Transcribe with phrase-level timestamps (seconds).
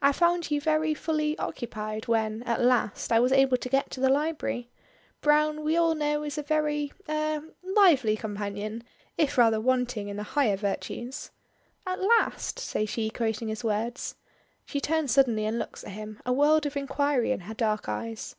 [0.00, 4.00] I found you very fully occupied when at last I was able to get to
[4.00, 4.70] the library.
[5.20, 8.84] Browne we all know is a very er lively companion
[9.18, 11.32] if rather wanting in the higher virtues."
[11.88, 14.14] "'At last,'" says she quoting his words.
[14.64, 18.36] She turns suddenly and looks at him, a world of inquiry in her dark eyes.